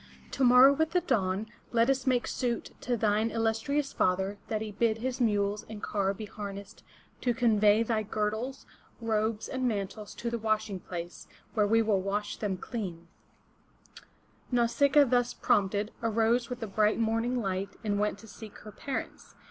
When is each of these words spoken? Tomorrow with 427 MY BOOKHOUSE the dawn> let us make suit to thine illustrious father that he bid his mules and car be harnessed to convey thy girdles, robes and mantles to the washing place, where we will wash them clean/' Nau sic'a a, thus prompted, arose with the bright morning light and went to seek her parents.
Tomorrow 0.31 0.73
with 0.73 0.93
427 0.93 0.97
MY 0.97 1.43
BOOKHOUSE 1.43 1.51
the 1.51 1.75
dawn> 1.75 1.77
let 1.79 1.89
us 1.91 2.07
make 2.07 2.25
suit 2.27 2.71
to 2.81 2.97
thine 2.97 3.29
illustrious 3.29 3.93
father 3.93 4.39
that 4.47 4.61
he 4.61 4.71
bid 4.71 4.97
his 4.97 5.21
mules 5.21 5.63
and 5.69 5.83
car 5.83 6.11
be 6.15 6.25
harnessed 6.25 6.81
to 7.21 7.35
convey 7.35 7.83
thy 7.83 8.01
girdles, 8.01 8.65
robes 8.99 9.47
and 9.47 9.67
mantles 9.67 10.15
to 10.15 10.31
the 10.31 10.39
washing 10.39 10.79
place, 10.79 11.27
where 11.53 11.67
we 11.67 11.83
will 11.83 12.01
wash 12.01 12.37
them 12.37 12.57
clean/' 12.57 13.05
Nau 14.51 14.65
sic'a 14.65 15.03
a, 15.03 15.05
thus 15.05 15.35
prompted, 15.35 15.91
arose 16.01 16.49
with 16.49 16.61
the 16.61 16.65
bright 16.65 16.97
morning 16.97 17.39
light 17.39 17.75
and 17.83 17.99
went 17.99 18.17
to 18.17 18.27
seek 18.27 18.57
her 18.57 18.71
parents. 18.71 19.35